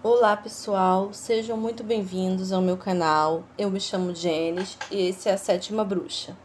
Olá 0.00 0.36
pessoal, 0.36 1.12
sejam 1.12 1.56
muito 1.56 1.82
bem-vindos 1.82 2.52
ao 2.52 2.62
meu 2.62 2.76
canal. 2.76 3.42
Eu 3.58 3.68
me 3.68 3.80
chamo 3.80 4.14
Jenis 4.14 4.78
e 4.92 5.08
esse 5.08 5.28
é 5.28 5.32
a 5.32 5.36
Sétima 5.36 5.82
Bruxa. 5.82 6.36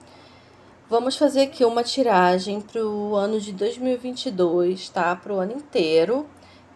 Vamos 0.90 1.16
fazer 1.16 1.44
aqui 1.44 1.64
uma 1.64 1.84
tiragem 1.84 2.60
para 2.60 2.84
o 2.84 3.16
ano 3.16 3.40
de 3.40 3.54
2022, 3.54 4.90
tá? 4.90 5.16
Para 5.16 5.34
o 5.36 5.40
ano 5.40 5.52
inteiro, 5.52 6.28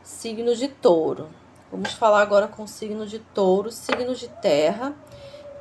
signo 0.03 0.55
de 0.55 0.67
touro. 0.67 1.29
Vamos 1.71 1.93
falar 1.93 2.21
agora 2.21 2.47
com 2.47 2.67
signo 2.67 3.07
de 3.07 3.17
touro, 3.17 3.71
signo 3.71 4.13
de 4.13 4.27
terra. 4.27 4.93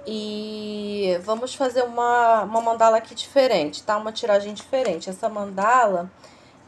E 0.07 1.19
vamos 1.23 1.55
fazer 1.55 1.83
uma, 1.83 2.43
uma 2.43 2.61
mandala 2.61 2.99
aqui 2.99 3.15
diferente, 3.15 3.83
tá? 3.83 3.97
Uma 3.97 4.13
tiragem 4.13 4.53
diferente. 4.53 5.09
Essa 5.09 5.31
mandala, 5.31 6.11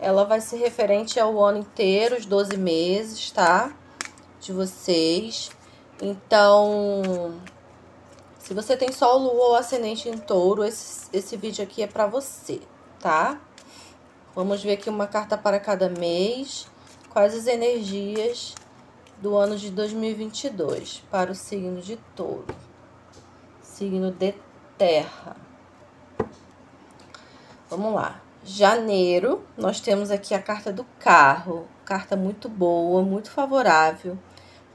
ela 0.01 0.25
vai 0.25 0.41
ser 0.41 0.57
referente 0.57 1.21
ao 1.21 1.39
ano 1.45 1.59
inteiro, 1.59 2.17
os 2.17 2.25
12 2.25 2.57
meses, 2.57 3.31
tá? 3.31 3.75
De 4.49 4.53
vocês. 4.53 5.51
Então, 6.01 7.35
se 8.39 8.55
você 8.55 8.77
tem 8.77 8.91
sol, 8.91 9.19
lua 9.19 9.49
ou 9.49 9.55
ascendente 9.55 10.09
em 10.09 10.17
touro, 10.17 10.65
esse, 10.65 11.09
esse 11.13 11.37
vídeo 11.37 11.63
aqui 11.63 11.83
é 11.83 11.87
para 11.87 12.07
você, 12.07 12.61
tá? 12.99 13.39
Vamos 14.35 14.63
ver 14.63 14.73
aqui 14.73 14.89
uma 14.89 15.07
carta 15.07 15.37
para 15.37 15.61
cada 15.61 15.89
mês. 15.89 16.67
Quais 17.11 17.35
as 17.35 17.47
energias 17.47 18.55
do 19.21 19.37
ano 19.37 19.57
de 19.57 19.71
2022 19.71 21.03
para 21.11 21.31
o 21.31 21.35
signo 21.35 21.81
de 21.83 21.97
touro? 22.17 22.47
Signo 23.61 24.11
de 24.11 24.35
terra. 24.79 25.37
Vamos 27.69 27.93
lá. 27.93 28.23
Janeiro, 28.45 29.45
nós 29.59 29.81
temos 29.81 30.11
aqui 30.11 30.33
a 30.33 30.41
carta 30.41 30.73
do 30.73 30.85
carro. 30.99 31.67
Carta 31.85 32.17
muito 32.17 32.49
boa, 32.49 33.03
muito 33.03 33.31
favorável 33.31 34.17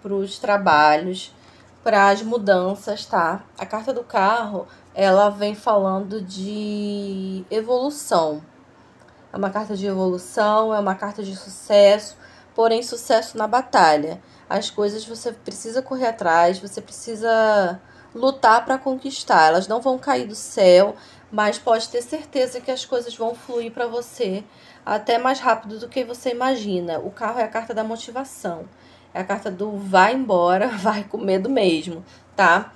para 0.04 0.14
os 0.14 0.38
trabalhos, 0.38 1.34
para 1.82 2.10
as 2.10 2.22
mudanças, 2.22 3.06
tá? 3.06 3.44
A 3.58 3.66
carta 3.66 3.94
do 3.94 4.04
carro, 4.04 4.68
ela 4.94 5.30
vem 5.30 5.56
falando 5.56 6.22
de 6.22 7.46
evolução. 7.50 8.42
É 9.32 9.38
uma 9.38 9.50
carta 9.50 9.76
de 9.76 9.88
evolução, 9.88 10.74
é 10.74 10.80
uma 10.80 10.94
carta 10.94 11.24
de 11.24 11.36
sucesso, 11.36 12.18
porém 12.54 12.84
sucesso 12.84 13.38
na 13.38 13.48
batalha. 13.48 14.22
As 14.50 14.70
coisas 14.70 15.06
você 15.06 15.32
precisa 15.32 15.82
correr 15.82 16.08
atrás, 16.08 16.60
você 16.60 16.82
precisa 16.82 17.82
lutar 18.14 18.64
para 18.64 18.78
conquistar. 18.78 19.48
Elas 19.48 19.68
não 19.68 19.82
vão 19.82 19.98
cair 19.98 20.28
do 20.28 20.36
céu, 20.36 20.96
mas 21.32 21.58
pode 21.58 21.90
ter 21.90 22.02
certeza 22.02 22.62
que 22.62 22.70
as 22.70 22.86
coisas 22.86 23.16
vão 23.16 23.34
fluir 23.34 23.72
para 23.72 23.88
você 23.88 24.44
até 24.86 25.18
mais 25.18 25.40
rápido 25.40 25.80
do 25.80 25.90
que 25.90 26.04
você 26.04 26.30
imagina. 26.30 27.00
O 27.00 27.10
carro 27.10 27.40
é 27.40 27.44
a 27.44 27.48
carta 27.48 27.74
da 27.74 27.84
motivação. 27.84 28.66
É 29.14 29.22
a 29.22 29.24
carta 29.24 29.52
do 29.52 29.78
vai 29.78 30.14
embora, 30.14 30.68
vai 30.78 31.04
com 31.04 31.18
medo 31.18 31.50
mesmo, 31.50 32.04
tá? 32.36 32.74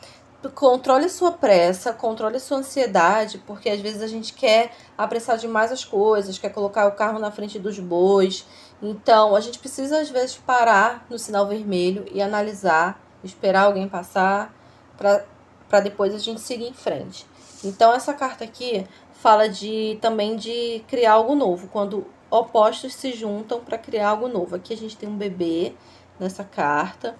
Controle 0.54 1.10
sua 1.10 1.32
pressa, 1.32 1.92
controle 1.92 2.40
sua 2.40 2.60
ansiedade, 2.60 3.40
porque 3.40 3.70
às 3.70 3.82
vezes 3.82 4.02
a 4.02 4.08
gente 4.08 4.34
quer 4.34 4.72
apressar 4.98 5.38
demais 5.38 5.72
as 5.72 5.84
coisas, 5.84 6.38
quer 6.38 6.50
colocar 6.50 6.88
o 6.88 6.92
carro 6.92 7.20
na 7.20 7.32
frente 7.32 7.60
dos 7.60 7.80
bois. 7.80 8.46
Então, 8.82 9.36
a 9.36 9.42
gente 9.42 9.60
precisa 9.60 10.00
às 10.00 10.10
vezes 10.10 10.38
parar 10.38 11.06
no 11.10 11.18
sinal 11.18 11.48
vermelho 11.48 12.06
e 12.14 12.22
analisar, 12.22 13.02
esperar 13.24 13.64
alguém 13.64 13.90
passar 13.90 14.54
para 14.96 15.80
depois 15.82 16.14
a 16.14 16.20
gente 16.20 16.40
seguir 16.40 16.68
em 16.68 16.74
frente. 16.74 17.26
Então, 17.64 17.92
essa 17.92 18.14
carta 18.14 18.44
aqui 18.44 18.86
fala 19.12 19.50
de 19.50 19.98
também 20.00 20.36
de 20.36 20.84
criar 20.88 21.14
algo 21.14 21.36
novo, 21.36 21.68
quando 21.68 22.06
opostos 22.30 22.94
se 22.94 23.14
juntam 23.14 23.60
para 23.60 23.78
criar 23.78 24.10
algo 24.10 24.28
novo. 24.28 24.56
Aqui 24.56 24.74
a 24.74 24.78
gente 24.78 24.98
tem 24.98 25.10
um 25.10 25.18
bebê 25.18 25.74
nessa 26.20 26.44
carta. 26.44 27.16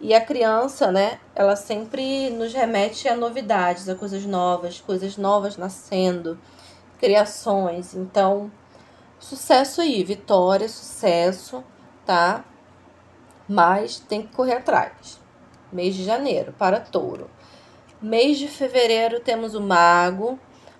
E 0.00 0.12
a 0.12 0.20
criança, 0.20 0.90
né, 0.90 1.20
ela 1.32 1.54
sempre 1.54 2.28
nos 2.30 2.52
remete 2.52 3.08
a 3.08 3.14
novidades, 3.14 3.88
a 3.88 3.94
coisas 3.94 4.26
novas, 4.26 4.80
coisas 4.80 5.16
novas 5.16 5.56
nascendo, 5.56 6.38
criações. 6.98 7.94
Então, 7.94 8.50
sucesso 9.20 9.80
aí, 9.80 10.02
vitória, 10.02 10.68
sucesso, 10.68 11.62
tá? 12.04 12.44
Mas 13.48 14.00
tem 14.00 14.22
que 14.22 14.34
correr 14.34 14.54
atrás. 14.54 15.20
Mês 15.72 15.94
de 15.94 16.04
janeiro 16.04 16.52
para 16.58 16.80
touro. 16.80 17.30
Mês 18.00 18.38
de 18.38 18.48
fevereiro 18.48 19.20
temos 19.20 19.54
o 19.54 19.60
mago. 19.60 20.36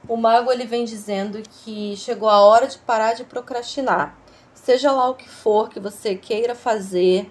O 0.08 0.16
mago 0.16 0.50
ele 0.50 0.66
vem 0.66 0.84
dizendo 0.84 1.41
que 1.41 1.97
chegou 1.97 2.28
a 2.28 2.41
hora 2.41 2.66
de 2.66 2.78
parar 2.78 3.14
de 3.14 3.22
procrastinar. 3.22 4.18
Seja 4.52 4.91
lá 4.91 5.08
o 5.08 5.14
que 5.14 5.28
for 5.28 5.68
que 5.68 5.78
você 5.78 6.16
queira 6.16 6.56
fazer, 6.56 7.30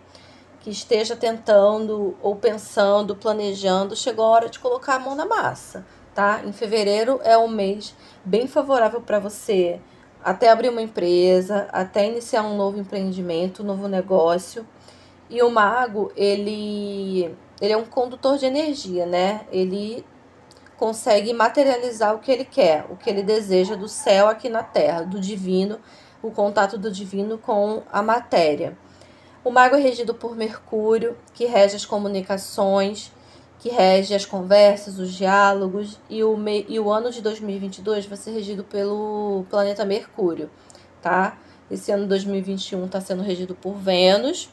que 0.61 0.69
esteja 0.69 1.15
tentando 1.15 2.15
ou 2.21 2.35
pensando, 2.35 3.15
planejando, 3.15 3.95
chegou 3.95 4.25
a 4.25 4.29
hora 4.29 4.49
de 4.49 4.59
colocar 4.59 4.95
a 4.95 4.99
mão 4.99 5.15
na 5.15 5.25
massa, 5.25 5.85
tá? 6.13 6.41
Em 6.45 6.53
fevereiro 6.53 7.19
é 7.23 7.37
um 7.37 7.47
mês 7.47 7.95
bem 8.23 8.47
favorável 8.47 9.01
para 9.01 9.19
você 9.19 9.81
até 10.23 10.49
abrir 10.49 10.69
uma 10.69 10.81
empresa, 10.81 11.67
até 11.71 12.07
iniciar 12.07 12.43
um 12.43 12.55
novo 12.55 12.79
empreendimento, 12.79 13.63
um 13.63 13.65
novo 13.65 13.87
negócio. 13.87 14.65
E 15.29 15.41
o 15.41 15.49
mago, 15.49 16.11
ele 16.15 17.35
ele 17.59 17.73
é 17.73 17.77
um 17.77 17.85
condutor 17.85 18.37
de 18.37 18.45
energia, 18.45 19.05
né? 19.05 19.41
Ele 19.51 20.05
consegue 20.77 21.31
materializar 21.31 22.15
o 22.15 22.19
que 22.19 22.31
ele 22.31 22.45
quer, 22.45 22.85
o 22.89 22.95
que 22.95 23.09
ele 23.09 23.21
deseja 23.21 23.75
do 23.75 23.87
céu 23.87 24.27
aqui 24.27 24.49
na 24.49 24.63
terra, 24.63 25.03
do 25.03 25.19
divino, 25.19 25.79
o 26.23 26.31
contato 26.31 26.77
do 26.77 26.91
divino 26.91 27.37
com 27.37 27.83
a 27.91 28.01
matéria. 28.01 28.75
O 29.43 29.49
mago 29.49 29.75
é 29.75 29.79
regido 29.79 30.13
por 30.13 30.35
Mercúrio, 30.35 31.17
que 31.33 31.45
rege 31.45 31.75
as 31.75 31.85
comunicações, 31.85 33.11
que 33.57 33.69
rege 33.69 34.13
as 34.13 34.23
conversas, 34.23 34.99
os 34.99 35.11
diálogos, 35.11 35.99
e 36.09 36.23
o, 36.23 36.37
me... 36.37 36.63
e 36.69 36.79
o 36.79 36.91
ano 36.91 37.11
de 37.11 37.21
2022 37.21 38.05
vai 38.05 38.17
ser 38.17 38.31
regido 38.31 38.63
pelo 38.63 39.43
planeta 39.49 39.83
Mercúrio, 39.83 40.49
tá? 41.01 41.37
Esse 41.71 41.91
ano 41.91 42.05
2021 42.05 42.85
está 42.85 43.01
sendo 43.01 43.23
regido 43.23 43.55
por 43.55 43.73
Vênus, 43.73 44.49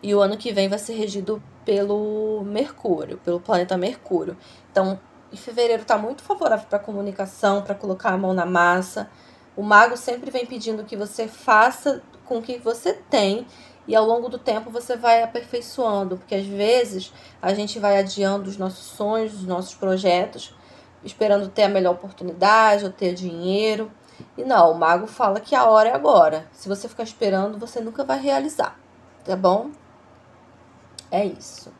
e 0.00 0.14
o 0.14 0.20
ano 0.20 0.36
que 0.36 0.52
vem 0.52 0.68
vai 0.68 0.78
ser 0.78 0.94
regido 0.94 1.42
pelo 1.64 2.44
Mercúrio, 2.44 3.18
pelo 3.18 3.40
planeta 3.40 3.76
Mercúrio. 3.76 4.36
Então, 4.70 5.00
em 5.32 5.36
fevereiro 5.36 5.82
está 5.82 5.98
muito 5.98 6.22
favorável 6.22 6.66
para 6.68 6.78
comunicação, 6.78 7.62
para 7.62 7.74
colocar 7.74 8.10
a 8.10 8.16
mão 8.16 8.32
na 8.32 8.46
massa. 8.46 9.10
O 9.56 9.62
mago 9.62 9.96
sempre 9.96 10.30
vem 10.30 10.46
pedindo 10.46 10.84
que 10.84 10.96
você 10.96 11.26
faça 11.26 12.02
com 12.26 12.38
o 12.38 12.42
que 12.42 12.58
você 12.58 12.92
tem 12.92 13.46
e 13.88 13.94
ao 13.94 14.04
longo 14.04 14.28
do 14.28 14.38
tempo 14.38 14.70
você 14.70 14.96
vai 14.96 15.22
aperfeiçoando, 15.22 16.16
porque 16.16 16.34
às 16.34 16.46
vezes 16.46 17.12
a 17.40 17.54
gente 17.54 17.78
vai 17.78 17.98
adiando 17.98 18.50
os 18.50 18.56
nossos 18.56 18.84
sonhos, 18.84 19.34
os 19.34 19.44
nossos 19.44 19.74
projetos, 19.74 20.54
esperando 21.04 21.48
ter 21.48 21.64
a 21.64 21.68
melhor 21.68 21.94
oportunidade 21.94 22.84
ou 22.84 22.90
ter 22.90 23.14
dinheiro. 23.14 23.90
E 24.36 24.44
não, 24.44 24.72
o 24.72 24.78
mago 24.78 25.06
fala 25.06 25.40
que 25.40 25.54
a 25.54 25.64
hora 25.64 25.90
é 25.90 25.94
agora. 25.94 26.48
Se 26.52 26.68
você 26.68 26.88
ficar 26.88 27.04
esperando, 27.04 27.58
você 27.58 27.80
nunca 27.80 28.02
vai 28.02 28.20
realizar, 28.20 28.78
tá 29.24 29.36
bom? 29.36 29.70
É 31.10 31.24
isso. 31.24 31.72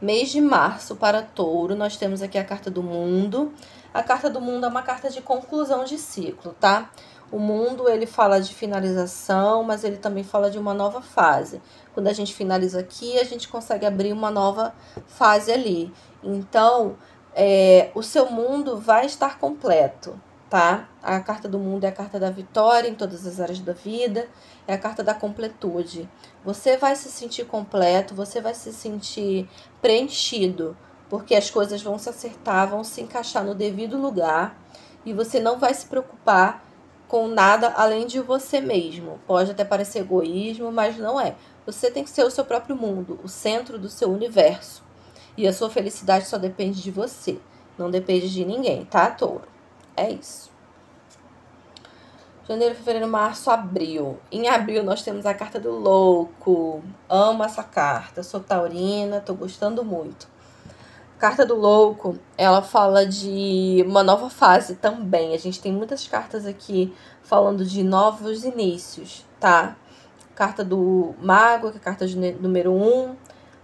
Mês 0.00 0.30
de 0.30 0.40
março 0.40 0.96
para 0.96 1.22
touro, 1.22 1.76
nós 1.76 1.96
temos 1.96 2.20
aqui 2.20 2.36
a 2.36 2.44
carta 2.44 2.70
do 2.70 2.82
mundo. 2.82 3.52
A 3.92 4.02
carta 4.02 4.28
do 4.28 4.40
mundo 4.40 4.66
é 4.66 4.68
uma 4.68 4.82
carta 4.82 5.08
de 5.08 5.22
conclusão 5.22 5.84
de 5.84 5.96
ciclo, 5.98 6.54
tá? 6.58 6.90
O 7.34 7.38
mundo 7.40 7.88
ele 7.88 8.06
fala 8.06 8.40
de 8.40 8.54
finalização, 8.54 9.64
mas 9.64 9.82
ele 9.82 9.96
também 9.96 10.22
fala 10.22 10.48
de 10.48 10.56
uma 10.56 10.72
nova 10.72 11.02
fase. 11.02 11.60
Quando 11.92 12.06
a 12.06 12.12
gente 12.12 12.32
finaliza 12.32 12.78
aqui, 12.78 13.18
a 13.18 13.24
gente 13.24 13.48
consegue 13.48 13.84
abrir 13.84 14.12
uma 14.12 14.30
nova 14.30 14.72
fase 15.08 15.50
ali. 15.50 15.92
Então, 16.22 16.94
é, 17.34 17.90
o 17.92 18.04
seu 18.04 18.30
mundo 18.30 18.78
vai 18.78 19.06
estar 19.06 19.36
completo, 19.40 20.16
tá? 20.48 20.88
A 21.02 21.18
carta 21.18 21.48
do 21.48 21.58
mundo 21.58 21.82
é 21.82 21.88
a 21.88 21.92
carta 21.92 22.20
da 22.20 22.30
vitória 22.30 22.88
em 22.88 22.94
todas 22.94 23.26
as 23.26 23.40
áreas 23.40 23.58
da 23.58 23.72
vida, 23.72 24.28
é 24.68 24.74
a 24.74 24.78
carta 24.78 25.02
da 25.02 25.12
completude. 25.12 26.08
Você 26.44 26.76
vai 26.76 26.94
se 26.94 27.10
sentir 27.10 27.46
completo, 27.46 28.14
você 28.14 28.40
vai 28.40 28.54
se 28.54 28.72
sentir 28.72 29.50
preenchido, 29.82 30.76
porque 31.10 31.34
as 31.34 31.50
coisas 31.50 31.82
vão 31.82 31.98
se 31.98 32.08
acertar, 32.08 32.68
vão 32.68 32.84
se 32.84 33.00
encaixar 33.00 33.42
no 33.42 33.56
devido 33.56 34.00
lugar 34.00 34.56
e 35.04 35.12
você 35.12 35.40
não 35.40 35.58
vai 35.58 35.74
se 35.74 35.86
preocupar 35.86 36.63
com 37.08 37.28
nada 37.28 37.72
além 37.76 38.06
de 38.06 38.20
você 38.20 38.60
mesmo. 38.60 39.20
Pode 39.26 39.50
até 39.50 39.64
parecer 39.64 40.00
egoísmo, 40.00 40.72
mas 40.72 40.96
não 40.96 41.20
é. 41.20 41.34
Você 41.66 41.90
tem 41.90 42.04
que 42.04 42.10
ser 42.10 42.24
o 42.24 42.30
seu 42.30 42.44
próprio 42.44 42.76
mundo, 42.76 43.18
o 43.22 43.28
centro 43.28 43.78
do 43.78 43.88
seu 43.88 44.10
universo. 44.10 44.82
E 45.36 45.46
a 45.46 45.52
sua 45.52 45.70
felicidade 45.70 46.26
só 46.26 46.38
depende 46.38 46.82
de 46.82 46.90
você, 46.90 47.38
não 47.76 47.90
depende 47.90 48.30
de 48.32 48.44
ninguém, 48.44 48.84
tá, 48.84 49.10
touro? 49.10 49.48
É 49.96 50.10
isso. 50.10 50.54
Janeiro, 52.46 52.74
fevereiro, 52.74 53.08
março, 53.08 53.50
abril. 53.50 54.18
Em 54.30 54.48
abril 54.48 54.84
nós 54.84 55.02
temos 55.02 55.24
a 55.24 55.32
carta 55.32 55.58
do 55.58 55.70
louco. 55.70 56.82
Amo 57.08 57.42
essa 57.42 57.62
carta. 57.62 58.22
Sou 58.22 58.38
taurina, 58.38 59.18
tô 59.18 59.32
gostando 59.32 59.82
muito. 59.82 60.28
Carta 61.18 61.46
do 61.46 61.54
Louco, 61.54 62.18
ela 62.36 62.60
fala 62.60 63.06
de 63.06 63.84
uma 63.86 64.02
nova 64.02 64.28
fase 64.28 64.74
também. 64.74 65.34
A 65.34 65.38
gente 65.38 65.60
tem 65.60 65.72
muitas 65.72 66.06
cartas 66.06 66.44
aqui 66.44 66.92
falando 67.22 67.64
de 67.64 67.82
novos 67.82 68.44
inícios, 68.44 69.24
tá? 69.40 69.76
carta 70.34 70.64
do 70.64 71.14
Mago, 71.20 71.70
que 71.70 71.76
é 71.76 71.80
a 71.80 71.82
carta 71.82 72.06
de 72.06 72.16
número 72.16 72.72
1, 72.72 73.16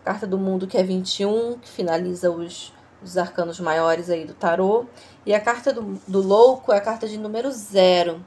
carta 0.04 0.26
do 0.26 0.38
Mundo, 0.38 0.66
que 0.66 0.78
é 0.78 0.82
21, 0.82 1.58
que 1.58 1.68
finaliza 1.68 2.30
os, 2.30 2.72
os 3.02 3.18
arcanos 3.18 3.58
maiores 3.60 4.08
aí 4.08 4.24
do 4.24 4.34
tarô, 4.34 4.86
e 5.26 5.34
a 5.34 5.40
carta 5.40 5.72
do, 5.72 6.00
do 6.06 6.22
Louco 6.22 6.72
é 6.72 6.78
a 6.78 6.80
carta 6.80 7.08
de 7.08 7.18
número 7.18 7.50
0. 7.50 8.24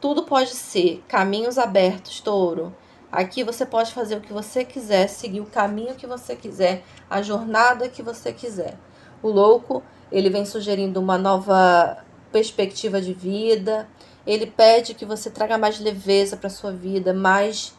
Tudo 0.00 0.24
pode 0.24 0.50
ser 0.50 1.02
caminhos 1.08 1.58
abertos, 1.58 2.20
touro. 2.20 2.74
Aqui 3.16 3.42
você 3.42 3.64
pode 3.64 3.94
fazer 3.94 4.16
o 4.16 4.20
que 4.20 4.30
você 4.30 4.62
quiser, 4.62 5.08
seguir 5.08 5.40
o 5.40 5.46
caminho 5.46 5.94
que 5.94 6.06
você 6.06 6.36
quiser, 6.36 6.84
a 7.08 7.22
jornada 7.22 7.88
que 7.88 8.02
você 8.02 8.30
quiser. 8.30 8.76
O 9.22 9.28
louco, 9.28 9.82
ele 10.12 10.28
vem 10.28 10.44
sugerindo 10.44 11.00
uma 11.00 11.16
nova 11.16 12.04
perspectiva 12.30 13.00
de 13.00 13.14
vida. 13.14 13.88
Ele 14.26 14.46
pede 14.46 14.92
que 14.92 15.06
você 15.06 15.30
traga 15.30 15.56
mais 15.56 15.80
leveza 15.80 16.36
para 16.36 16.50
sua 16.50 16.70
vida, 16.70 17.14
mais 17.14 17.72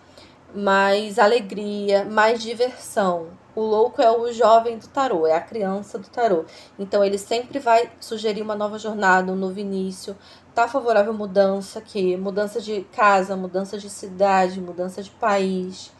mais 0.55 1.19
alegria, 1.19 2.03
mais 2.03 2.41
diversão. 2.41 3.27
O 3.55 3.61
louco 3.61 4.01
é 4.01 4.09
o 4.09 4.31
jovem 4.31 4.79
do 4.79 4.87
tarô, 4.87 5.27
é 5.27 5.35
a 5.35 5.41
criança 5.41 5.99
do 5.99 6.09
tarô. 6.09 6.45
Então 6.79 7.03
ele 7.03 7.19
sempre 7.19 7.59
vai 7.59 7.91
sugerir 7.99 8.41
uma 8.41 8.55
nova 8.55 8.79
jornada, 8.79 9.31
um 9.31 9.35
novo 9.35 9.59
início. 9.59 10.15
Tá 10.57 10.67
favorável 10.67 11.13
mudança 11.13 11.77
aqui, 11.77 12.17
mudança 12.17 12.59
de 12.59 12.81
casa, 12.91 13.35
mudança 13.35 13.77
de 13.77 13.91
cidade, 13.91 14.59
mudança 14.59 15.03
de 15.03 15.11
país. 15.11 15.93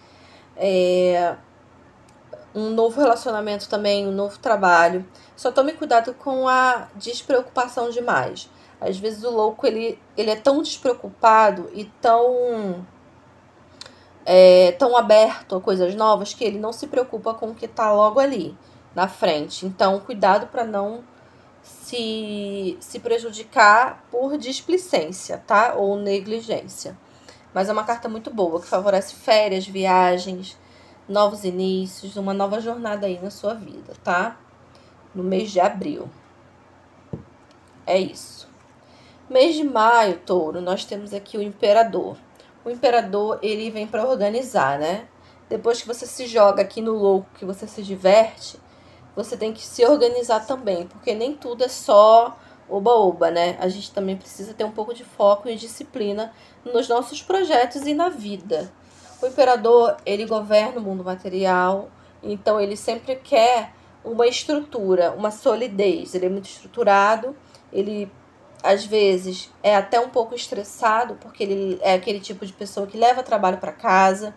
É, 0.56 1.36
um 2.56 2.72
novo 2.72 3.00
relacionamento 3.00 3.70
também, 3.70 4.08
um 4.08 4.12
novo 4.12 4.40
trabalho. 4.40 5.06
Só 5.36 5.52
tome 5.52 5.74
cuidado 5.74 6.12
com 6.16 6.48
a 6.48 6.88
despreocupação 6.96 7.92
demais. 7.92 8.50
Às 8.82 8.98
vezes 8.98 9.24
o 9.24 9.30
louco 9.30 9.68
ele, 9.68 10.02
ele 10.18 10.32
é 10.32 10.36
tão 10.36 10.64
despreocupado 10.64 11.70
e 11.72 11.86
tão 12.02 12.84
é, 14.26 14.72
tão 14.72 14.98
aberto 14.98 15.56
a 15.56 15.62
coisas 15.62 15.94
novas 15.94 16.34
que 16.34 16.44
ele 16.44 16.58
não 16.58 16.74
se 16.74 16.88
preocupa 16.88 17.36
com 17.36 17.50
o 17.50 17.54
que 17.54 17.66
está 17.66 17.94
logo 17.94 18.20
ali 18.20 18.58
na 18.96 19.08
frente. 19.08 19.68
Então, 19.68 20.00
cuidado 20.00 20.48
para 20.48 20.66
não 20.66 21.04
se, 21.68 22.78
se 22.80 23.00
prejudicar 23.00 24.06
por 24.10 24.38
displicência, 24.38 25.44
tá? 25.46 25.74
Ou 25.76 25.98
negligência. 25.98 26.98
Mas 27.54 27.70
é 27.70 27.74
uma 27.74 27.84
carta 27.84 28.08
muito 28.08 28.34
boa 28.34 28.60
que 28.60 28.68
favorece 28.68 29.16
férias, 29.16 29.68
viagens, 29.68 30.58
novos 31.08 31.44
inícios, 31.44 32.16
uma 32.16 32.34
nova 32.34 32.60
jornada 32.60 33.08
aí 33.08 33.20
na 33.22 33.30
sua 33.30 33.54
vida, 33.54 33.94
tá? 34.04 34.38
No 35.14 35.24
mês 35.24 35.52
de 35.52 35.60
abril. 35.60 36.10
É 37.86 37.98
isso. 37.98 38.48
Mês 39.30 39.56
de 39.56 39.64
maio, 39.64 40.20
touro, 40.20 40.62
nós 40.62 40.86
temos 40.86 41.14
aqui 41.14 41.38
o 41.38 41.42
imperador. 41.42 42.18
O 42.64 42.70
imperador, 42.70 43.40
ele 43.42 43.70
vem 43.70 43.88
para 43.88 44.06
organizar, 44.06 44.78
né? 44.78 45.08
Depois 45.50 45.82
que 45.82 45.88
você 45.88 46.06
se 46.06 46.28
joga 46.28 46.62
aqui 46.62 46.82
no 46.82 46.94
louco, 46.94 47.30
que 47.36 47.46
você 47.46 47.66
se 47.66 47.82
diverte, 47.82 48.60
você 49.18 49.36
tem 49.36 49.52
que 49.52 49.64
se 49.64 49.84
organizar 49.84 50.46
também, 50.46 50.86
porque 50.86 51.16
nem 51.16 51.34
tudo 51.34 51.64
é 51.64 51.68
só 51.68 52.38
oba-oba, 52.70 53.32
né? 53.32 53.58
A 53.60 53.68
gente 53.68 53.92
também 53.92 54.16
precisa 54.16 54.54
ter 54.54 54.64
um 54.64 54.72
pouco 54.72 54.94
de 54.94 55.04
foco 55.04 55.50
e 55.50 55.56
disciplina 55.56 56.32
nos 56.64 56.88
nossos 56.88 57.20
projetos 57.24 57.88
e 57.88 57.96
na 57.96 58.10
vida. 58.10 58.72
O 59.20 59.26
imperador, 59.26 59.98
ele 60.06 60.24
governa 60.28 60.80
o 60.80 60.84
mundo 60.84 61.04
material, 61.04 61.90
então 62.22 62.62
ele 62.62 62.78
sempre 62.78 63.16
quer 63.16 63.74
uma 64.06 64.28
estrutura, 64.28 65.12
uma 65.18 65.32
solidez. 65.32 66.14
Ele 66.14 66.28
é 66.28 66.30
muito 66.30 66.46
estruturado, 66.46 67.36
ele 67.74 68.12
às 68.62 68.86
vezes 68.86 69.52
é 69.64 69.76
até 69.76 70.00
um 70.00 70.10
pouco 70.10 70.36
estressado, 70.36 71.16
porque 71.16 71.42
ele 71.42 71.80
é 71.82 71.96
aquele 71.96 72.20
tipo 72.20 72.46
de 72.46 72.54
pessoa 72.54 72.86
que 72.86 72.98
leva 72.98 73.24
trabalho 73.24 73.58
para 73.58 73.72
casa. 73.72 74.36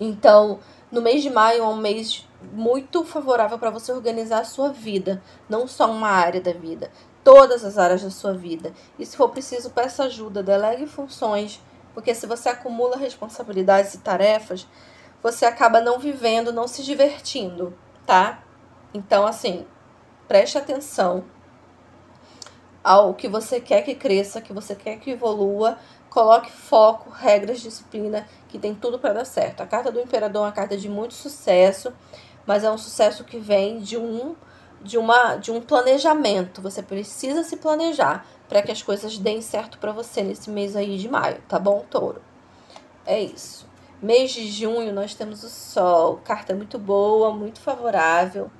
Então, 0.00 0.58
no 0.90 1.00
mês 1.00 1.22
de 1.22 1.30
maio 1.30 1.62
é 1.62 1.68
um 1.68 1.76
mês 1.76 2.26
muito 2.52 3.04
favorável 3.04 3.58
para 3.58 3.70
você 3.70 3.92
organizar 3.92 4.40
a 4.40 4.44
sua 4.44 4.70
vida, 4.70 5.22
não 5.48 5.66
só 5.66 5.90
uma 5.90 6.08
área 6.08 6.40
da 6.40 6.52
vida, 6.52 6.90
todas 7.22 7.64
as 7.64 7.78
áreas 7.78 8.02
da 8.02 8.10
sua 8.10 8.32
vida. 8.32 8.72
E 8.98 9.06
se 9.06 9.16
for 9.16 9.28
preciso, 9.30 9.70
peça 9.70 10.04
ajuda, 10.04 10.42
delegue 10.42 10.86
funções, 10.86 11.60
porque 11.94 12.14
se 12.14 12.26
você 12.26 12.48
acumula 12.48 12.96
responsabilidades 12.96 13.94
e 13.94 13.98
tarefas, 13.98 14.66
você 15.22 15.46
acaba 15.46 15.80
não 15.80 15.98
vivendo, 15.98 16.52
não 16.52 16.68
se 16.68 16.82
divertindo, 16.82 17.76
tá? 18.04 18.42
Então, 18.92 19.26
assim, 19.26 19.66
preste 20.28 20.58
atenção 20.58 21.24
ao 22.82 23.14
que 23.14 23.26
você 23.26 23.58
quer 23.60 23.82
que 23.82 23.94
cresça, 23.94 24.42
que 24.42 24.52
você 24.52 24.74
quer 24.74 24.98
que 24.98 25.12
evolua, 25.12 25.78
coloque 26.10 26.52
foco, 26.52 27.08
regras, 27.08 27.60
disciplina, 27.60 28.28
que 28.48 28.58
tem 28.58 28.74
tudo 28.74 28.98
para 28.98 29.14
dar 29.14 29.24
certo. 29.24 29.62
A 29.62 29.66
carta 29.66 29.90
do 29.90 29.98
imperador 29.98 30.42
é 30.42 30.46
uma 30.46 30.52
carta 30.52 30.76
de 30.76 30.88
muito 30.88 31.14
sucesso, 31.14 31.92
mas 32.46 32.64
é 32.64 32.70
um 32.70 32.78
sucesso 32.78 33.24
que 33.24 33.38
vem 33.38 33.78
de 33.80 33.96
um 33.96 34.34
de 34.82 34.98
uma 34.98 35.36
de 35.36 35.50
um 35.50 35.60
planejamento. 35.60 36.60
Você 36.60 36.82
precisa 36.82 37.42
se 37.42 37.56
planejar 37.56 38.26
para 38.48 38.62
que 38.62 38.70
as 38.70 38.82
coisas 38.82 39.18
deem 39.18 39.40
certo 39.40 39.78
para 39.78 39.92
você 39.92 40.22
nesse 40.22 40.50
mês 40.50 40.76
aí 40.76 40.98
de 40.98 41.08
maio, 41.08 41.40
tá 41.48 41.58
bom, 41.58 41.84
Touro? 41.90 42.20
É 43.06 43.20
isso. 43.20 43.66
Mês 44.02 44.32
de 44.32 44.46
junho 44.50 44.92
nós 44.92 45.14
temos 45.14 45.42
o 45.42 45.48
Sol, 45.48 46.20
carta 46.24 46.54
muito 46.54 46.78
boa, 46.78 47.32
muito 47.32 47.60
favorável 47.60 48.50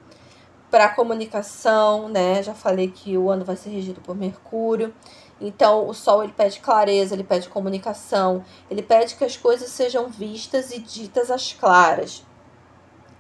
para 0.71 0.89
comunicação, 0.89 2.09
né? 2.09 2.43
Já 2.43 2.53
falei 2.53 2.91
que 2.91 3.17
o 3.17 3.31
ano 3.31 3.45
vai 3.45 3.55
ser 3.55 3.71
regido 3.71 4.01
por 4.01 4.17
Mercúrio. 4.17 4.93
Então, 5.41 5.87
o 5.87 5.95
Sol 5.95 6.25
ele 6.25 6.33
pede 6.33 6.59
clareza, 6.59 7.15
ele 7.15 7.23
pede 7.23 7.49
comunicação, 7.49 8.45
ele 8.69 8.83
pede 8.83 9.15
que 9.15 9.25
as 9.25 9.37
coisas 9.37 9.69
sejam 9.69 10.09
vistas 10.09 10.73
e 10.73 10.81
ditas 10.81 11.31
às 11.31 11.53
claras. 11.53 12.25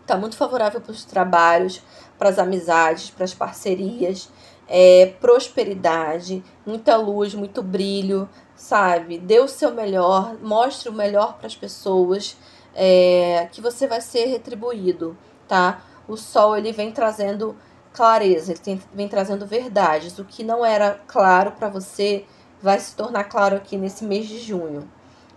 Está 0.05 0.17
muito 0.17 0.37
favorável 0.37 0.81
para 0.81 0.93
os 0.93 1.05
trabalhos, 1.05 1.83
para 2.19 2.29
as 2.29 2.39
amizades, 2.39 3.11
para 3.11 3.25
as 3.25 3.33
parcerias, 3.33 4.29
é, 4.69 5.15
prosperidade, 5.21 6.45
muita 6.67 6.97
luz, 6.97 7.35
muito 7.35 7.63
brilho, 7.63 8.29
sabe? 8.55 9.19
Dê 9.19 9.41
o 9.41 9.49
seu 9.49 9.73
melhor, 9.73 10.37
mostre 10.43 10.91
o 10.91 10.93
melhor 10.93 11.39
para 11.39 11.47
as 11.47 11.57
pessoas, 11.57 12.37
é, 12.75 13.49
que 13.51 13.61
você 13.61 13.87
vai 13.87 14.01
ser 14.01 14.27
retribuído, 14.27 15.17
tá? 15.49 15.83
o 16.07 16.17
sol 16.17 16.57
ele 16.57 16.73
vem 16.73 16.93
trazendo 16.93 17.57
clareza, 17.93 18.53
ele 18.53 18.61
tem, 18.61 18.83
vem 18.93 19.09
trazendo 19.09 19.47
verdades. 19.47 20.19
O 20.19 20.25
que 20.25 20.43
não 20.43 20.65
era 20.65 21.01
claro 21.07 21.53
para 21.53 21.69
você 21.69 22.25
vai 22.61 22.79
se 22.79 22.95
tornar 22.95 23.25
claro 23.25 23.57
aqui 23.57 23.77
nesse 23.77 24.05
mês 24.05 24.27
de 24.27 24.39
junho. 24.39 24.89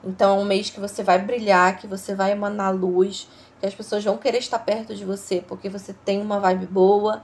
Então 0.04 0.38
é 0.38 0.42
um 0.42 0.46
mês 0.46 0.70
que 0.70 0.80
você 0.80 1.04
vai 1.04 1.20
brilhar, 1.20 1.78
que 1.78 1.88
você 1.88 2.16
vai 2.16 2.32
emanar 2.32 2.74
luz, 2.74 3.28
as 3.66 3.74
pessoas 3.74 4.04
vão 4.04 4.18
querer 4.18 4.38
estar 4.38 4.60
perto 4.60 4.96
de 4.96 5.04
você 5.04 5.42
porque 5.42 5.70
você 5.70 5.94
tem 5.94 6.22
uma 6.22 6.40
vibe 6.40 6.68
boa. 6.68 7.24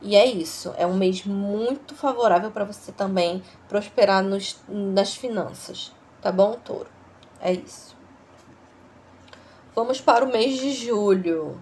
E 0.00 0.14
é 0.14 0.24
isso, 0.24 0.72
é 0.76 0.86
um 0.86 0.94
mês 0.94 1.24
muito 1.24 1.94
favorável 1.94 2.52
para 2.52 2.64
você 2.64 2.92
também 2.92 3.42
prosperar 3.68 4.22
nos, 4.22 4.56
nas 4.68 5.16
finanças, 5.16 5.92
tá 6.22 6.30
bom, 6.30 6.52
touro? 6.52 6.88
É 7.40 7.52
isso. 7.52 7.96
Vamos 9.74 10.00
para 10.00 10.24
o 10.24 10.30
mês 10.30 10.58
de 10.58 10.72
julho. 10.72 11.60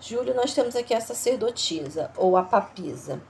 Júlio, 0.00 0.34
nós 0.34 0.54
temos 0.54 0.76
aqui 0.76 0.92
a 0.94 1.00
sacerdotisa, 1.00 2.10
ou 2.16 2.36
a 2.36 2.42
papisa. 2.42 3.22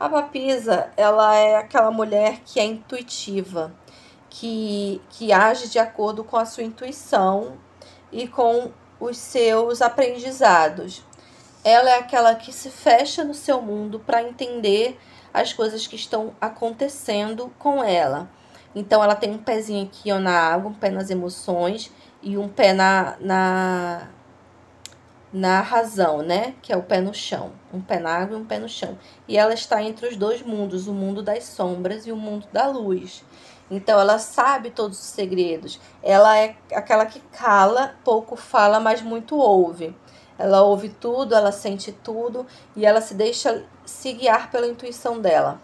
A 0.00 0.08
papisa, 0.08 0.90
ela 0.96 1.34
é 1.36 1.56
aquela 1.56 1.90
mulher 1.90 2.40
que 2.44 2.58
é 2.58 2.64
intuitiva, 2.64 3.72
que, 4.30 5.00
que 5.10 5.32
age 5.32 5.68
de 5.68 5.78
acordo 5.78 6.24
com 6.24 6.36
a 6.36 6.46
sua 6.46 6.62
intuição 6.62 7.58
e 8.10 8.26
com 8.26 8.72
os 9.02 9.18
seus 9.18 9.82
aprendizados. 9.82 11.02
Ela 11.64 11.90
é 11.90 11.98
aquela 11.98 12.36
que 12.36 12.52
se 12.52 12.70
fecha 12.70 13.24
no 13.24 13.34
seu 13.34 13.60
mundo 13.60 13.98
para 13.98 14.22
entender 14.22 14.98
as 15.34 15.52
coisas 15.52 15.86
que 15.86 15.96
estão 15.96 16.34
acontecendo 16.40 17.52
com 17.58 17.82
ela. 17.82 18.30
Então, 18.74 19.02
ela 19.02 19.16
tem 19.16 19.32
um 19.32 19.38
pezinho 19.38 19.84
aqui 19.84 20.12
ó, 20.12 20.18
na 20.18 20.32
água, 20.32 20.70
um 20.70 20.74
pé 20.74 20.90
nas 20.90 21.10
emoções 21.10 21.90
e 22.22 22.38
um 22.38 22.48
pé 22.48 22.72
na, 22.72 23.16
na 23.20 24.08
na 25.32 25.62
razão, 25.62 26.20
né? 26.20 26.54
Que 26.60 26.72
é 26.72 26.76
o 26.76 26.82
pé 26.82 27.00
no 27.00 27.14
chão. 27.14 27.52
Um 27.72 27.80
pé 27.80 27.98
na 27.98 28.10
água 28.10 28.36
e 28.36 28.40
um 28.40 28.44
pé 28.44 28.58
no 28.58 28.68
chão. 28.68 28.98
E 29.26 29.38
ela 29.38 29.54
está 29.54 29.82
entre 29.82 30.06
os 30.06 30.16
dois 30.16 30.42
mundos, 30.42 30.86
o 30.86 30.92
mundo 30.92 31.22
das 31.22 31.44
sombras 31.44 32.06
e 32.06 32.12
o 32.12 32.16
mundo 32.16 32.46
da 32.52 32.66
luz. 32.66 33.24
Então 33.70 33.98
ela 33.98 34.18
sabe 34.18 34.70
todos 34.70 34.98
os 34.98 35.06
segredos. 35.06 35.80
Ela 36.02 36.38
é 36.38 36.56
aquela 36.74 37.06
que 37.06 37.20
cala, 37.32 37.94
pouco 38.04 38.36
fala, 38.36 38.78
mas 38.80 39.00
muito 39.02 39.36
ouve. 39.36 39.94
Ela 40.38 40.62
ouve 40.62 40.88
tudo, 40.88 41.34
ela 41.34 41.52
sente 41.52 41.92
tudo 41.92 42.46
e 42.74 42.84
ela 42.84 43.00
se 43.00 43.14
deixa 43.14 43.64
se 43.84 44.12
guiar 44.12 44.50
pela 44.50 44.66
intuição 44.66 45.20
dela. 45.20 45.60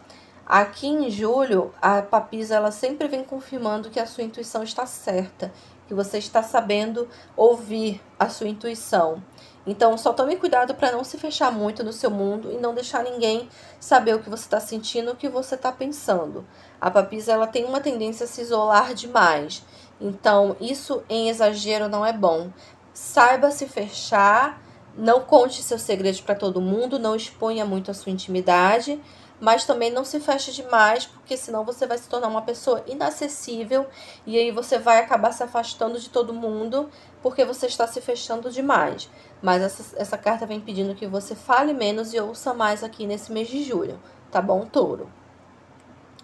Aqui 0.47 0.87
em 0.87 1.11
julho, 1.11 1.75
a 1.81 2.00
papisa 2.00 2.55
ela 2.55 2.71
sempre 2.71 3.09
vem 3.09 3.23
confirmando 3.23 3.90
que 3.90 4.00
a 4.00 4.07
sua 4.07 4.25
intuição 4.25 4.62
está 4.62 4.87
certa 4.87 5.52
que 5.88 5.95
você 5.95 6.19
está 6.19 6.43
sabendo 6.43 7.09
ouvir 7.35 8.00
a 8.19 8.28
sua 8.28 8.47
intuição. 8.47 9.23
Então, 9.66 9.98
só 9.98 10.12
tome 10.12 10.36
cuidado 10.36 10.74
para 10.74 10.92
não 10.92 11.04
se 11.04 11.18
fechar 11.18 11.52
muito 11.52 11.84
no 11.84 11.92
seu 11.92 12.10
mundo 12.10 12.50
e 12.50 12.56
não 12.56 12.74
deixar 12.74 13.02
ninguém 13.02 13.48
saber 13.78 14.14
o 14.14 14.20
que 14.20 14.30
você 14.30 14.44
está 14.44 14.60
sentindo, 14.60 15.12
o 15.12 15.16
que 15.16 15.28
você 15.28 15.54
está 15.54 15.70
pensando. 15.70 16.44
A 16.80 16.90
papisa 16.90 17.32
ela 17.32 17.46
tem 17.46 17.64
uma 17.64 17.80
tendência 17.80 18.24
a 18.24 18.26
se 18.26 18.40
isolar 18.40 18.94
demais. 18.94 19.62
Então, 20.00 20.56
isso 20.60 21.02
em 21.08 21.28
exagero 21.28 21.88
não 21.88 22.04
é 22.04 22.12
bom. 22.12 22.50
Saiba 22.94 23.50
se 23.50 23.66
fechar, 23.66 24.60
não 24.96 25.20
conte 25.20 25.62
seus 25.62 25.82
segredos 25.82 26.20
para 26.20 26.34
todo 26.34 26.60
mundo, 26.60 26.98
não 26.98 27.14
exponha 27.14 27.64
muito 27.64 27.90
a 27.90 27.94
sua 27.94 28.10
intimidade, 28.10 29.00
mas 29.40 29.64
também 29.64 29.90
não 29.90 30.04
se 30.04 30.18
feche 30.18 30.52
demais, 30.52 31.07
porque 31.07 31.37
senão 31.37 31.64
você 31.64 31.87
vai 31.87 31.97
se 31.97 32.09
tornar 32.09 32.28
uma 32.28 32.42
pessoa 32.42 32.83
inacessível 32.87 33.87
e 34.26 34.37
aí 34.37 34.50
você 34.50 34.78
vai 34.78 34.99
acabar 34.99 35.33
se 35.33 35.42
afastando 35.42 35.99
de 35.99 36.11
todo 36.11 36.35
mundo 36.35 36.88
porque 37.23 37.45
você 37.45 37.66
está 37.66 37.87
se 37.87 38.00
fechando 38.00 38.50
demais. 38.50 39.09
Mas 39.40 39.62
essa, 39.62 39.97
essa 39.97 40.18
carta 40.18 40.47
vem 40.47 40.61
pedindo 40.61 40.95
que 40.95 41.07
você 41.07 41.35
fale 41.35 41.73
menos 41.73 42.12
e 42.12 42.21
ouça 42.21 42.52
mais 42.52 42.83
aqui 42.83 43.07
nesse 43.07 43.33
mês 43.33 43.49
de 43.49 43.62
julho, 43.62 44.00
tá 44.30 44.42
bom, 44.42 44.66
touro? 44.66 45.09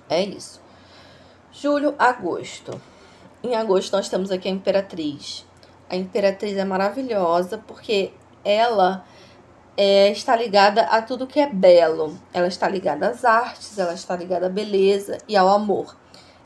É 0.08 0.22
isso. 0.22 0.60
Julho, 1.52 1.94
agosto. 1.98 2.80
Em 3.42 3.54
agosto 3.54 3.92
nós 3.92 4.08
temos 4.08 4.30
aqui 4.30 4.48
a 4.48 4.50
Imperatriz. 4.50 5.46
A 5.88 5.96
Imperatriz 5.96 6.56
é 6.56 6.64
maravilhosa 6.64 7.62
porque 7.66 8.12
ela 8.44 9.04
é, 9.76 10.10
está 10.10 10.36
ligada 10.36 10.82
a 10.82 11.02
tudo 11.02 11.26
que 11.26 11.40
é 11.40 11.48
belo. 11.48 12.18
Ela 12.32 12.46
está 12.46 12.68
ligada 12.68 13.08
às 13.08 13.24
artes, 13.24 13.78
ela 13.78 13.94
está 13.94 14.16
ligada 14.16 14.46
à 14.46 14.48
beleza 14.48 15.18
e 15.28 15.36
ao 15.36 15.48
amor. 15.48 15.96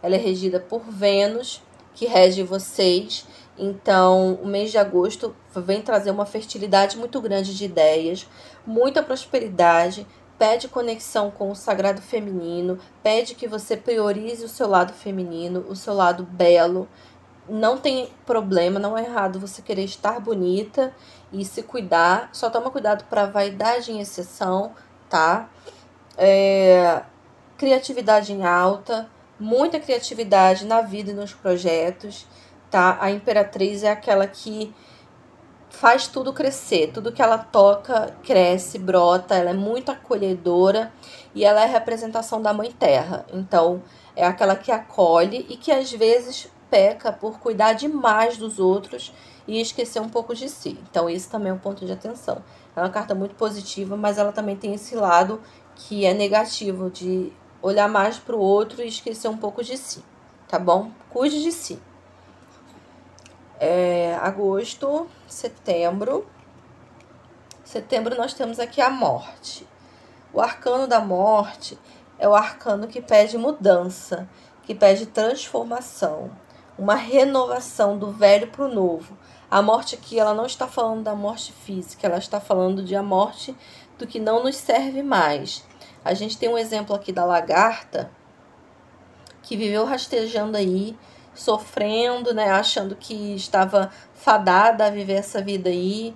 Ela 0.02 0.14
é 0.14 0.18
regida 0.18 0.60
por 0.60 0.82
Vênus, 0.82 1.62
que 1.94 2.06
rege 2.06 2.42
vocês. 2.42 3.26
Então, 3.58 4.34
o 4.42 4.46
mês 4.46 4.70
de 4.70 4.78
agosto 4.78 5.34
vem 5.54 5.82
trazer 5.82 6.10
uma 6.10 6.24
fertilidade 6.24 6.96
muito 6.96 7.20
grande 7.20 7.56
de 7.56 7.64
ideias, 7.64 8.26
muita 8.64 9.02
prosperidade, 9.02 10.06
pede 10.38 10.68
conexão 10.68 11.30
com 11.30 11.50
o 11.50 11.56
sagrado 11.56 12.00
feminino, 12.00 12.78
pede 13.02 13.34
que 13.34 13.48
você 13.48 13.76
priorize 13.76 14.44
o 14.44 14.48
seu 14.48 14.68
lado 14.68 14.92
feminino, 14.92 15.66
o 15.68 15.74
seu 15.74 15.92
lado 15.92 16.22
belo. 16.22 16.88
Não 17.48 17.78
tem 17.78 18.10
problema, 18.26 18.78
não 18.78 18.96
é 18.96 19.04
errado 19.04 19.40
você 19.40 19.62
querer 19.62 19.84
estar 19.84 20.20
bonita 20.20 20.94
e 21.32 21.44
se 21.44 21.62
cuidar. 21.62 22.30
Só 22.32 22.50
toma 22.50 22.70
cuidado 22.70 23.04
para 23.04 23.26
vaidade 23.26 23.90
em 23.90 24.00
exceção, 24.00 24.72
tá? 25.08 25.48
É, 26.16 27.02
criatividade 27.56 28.32
em 28.32 28.44
alta, 28.44 29.08
muita 29.38 29.80
criatividade 29.80 30.66
na 30.66 30.80
vida 30.80 31.10
e 31.10 31.14
nos 31.14 31.32
projetos, 31.32 32.26
tá? 32.70 32.98
A 33.00 33.10
imperatriz 33.10 33.82
é 33.82 33.90
aquela 33.90 34.26
que 34.26 34.74
faz 35.70 36.08
tudo 36.08 36.32
crescer, 36.32 36.90
tudo 36.92 37.12
que 37.12 37.22
ela 37.22 37.38
toca 37.38 38.16
cresce, 38.22 38.78
brota, 38.78 39.34
ela 39.34 39.50
é 39.50 39.54
muito 39.54 39.92
acolhedora 39.92 40.92
e 41.34 41.44
ela 41.44 41.62
é 41.62 41.66
representação 41.66 42.42
da 42.42 42.52
mãe 42.52 42.72
terra. 42.72 43.24
Então, 43.32 43.82
é 44.16 44.26
aquela 44.26 44.56
que 44.56 44.72
acolhe 44.72 45.46
e 45.48 45.56
que 45.56 45.70
às 45.70 45.92
vezes 45.92 46.50
peca 46.70 47.12
por 47.12 47.38
cuidar 47.38 47.72
demais 47.72 48.36
dos 48.36 48.58
outros 48.58 49.12
e 49.46 49.60
esquecer 49.60 50.00
um 50.00 50.08
pouco 50.08 50.34
de 50.34 50.48
si. 50.48 50.78
Então, 50.90 51.08
isso 51.08 51.30
também 51.30 51.50
é 51.50 51.54
um 51.54 51.58
ponto 51.58 51.84
de 51.86 51.92
atenção. 51.92 52.42
É 52.76 52.80
uma 52.80 52.90
carta 52.90 53.14
muito 53.14 53.34
positiva, 53.34 53.96
mas 53.96 54.18
ela 54.18 54.32
também 54.32 54.56
tem 54.56 54.74
esse 54.74 54.94
lado 54.94 55.40
que 55.74 56.04
é 56.04 56.12
negativo, 56.12 56.90
de 56.90 57.32
olhar 57.62 57.88
mais 57.88 58.18
para 58.18 58.36
o 58.36 58.40
outro 58.40 58.82
e 58.82 58.88
esquecer 58.88 59.28
um 59.28 59.36
pouco 59.36 59.62
de 59.64 59.76
si, 59.76 60.04
tá 60.46 60.58
bom? 60.58 60.90
Cuide 61.10 61.42
de 61.42 61.52
si 61.52 61.80
é, 63.58 64.16
agosto, 64.20 65.08
setembro. 65.26 66.26
Setembro 67.64 68.16
nós 68.16 68.32
temos 68.32 68.58
aqui 68.58 68.80
a 68.80 68.90
morte. 68.90 69.66
O 70.32 70.40
arcano 70.40 70.86
da 70.86 71.00
morte 71.00 71.78
é 72.18 72.28
o 72.28 72.34
arcano 72.34 72.86
que 72.86 73.00
pede 73.00 73.36
mudança, 73.36 74.28
que 74.62 74.74
pede 74.74 75.06
transformação, 75.06 76.30
uma 76.78 76.94
renovação 76.94 77.98
do 77.98 78.12
velho 78.12 78.46
para 78.46 78.64
o 78.64 78.72
novo. 78.72 79.18
A 79.50 79.60
morte 79.60 79.94
aqui, 79.94 80.18
ela 80.18 80.32
não 80.32 80.46
está 80.46 80.68
falando 80.68 81.02
da 81.02 81.14
morte 81.14 81.52
física, 81.52 82.06
ela 82.06 82.18
está 82.18 82.40
falando 82.40 82.82
de 82.82 82.94
a 82.94 83.02
morte 83.02 83.56
do 83.98 84.06
que 84.06 84.20
não 84.20 84.44
nos 84.44 84.56
serve 84.56 85.02
mais. 85.02 85.64
A 86.04 86.14
gente 86.14 86.38
tem 86.38 86.48
um 86.48 86.56
exemplo 86.56 86.94
aqui 86.94 87.10
da 87.10 87.24
lagarta 87.24 88.10
que 89.42 89.56
viveu 89.56 89.84
rastejando 89.84 90.56
aí 90.56 90.96
sofrendo, 91.34 92.34
né, 92.34 92.50
achando 92.50 92.96
que 92.96 93.34
estava 93.34 93.90
fadada 94.14 94.86
a 94.86 94.90
viver 94.90 95.14
essa 95.14 95.40
vida 95.40 95.70
aí 95.70 96.14